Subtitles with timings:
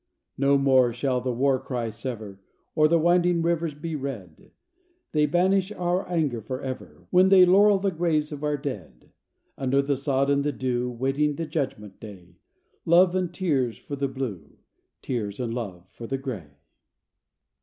[0.39, 2.39] No more shall the war cry sever,
[2.73, 4.49] Or the winding rivers be red:
[5.11, 9.11] They banish our anger forever When they laurel the graves of our dead
[9.59, 12.37] Under the sod and the dew, Waiting the judgment day;
[12.83, 14.57] Love and tears for the Blue;
[15.03, 16.49] Tears and love for the Gray."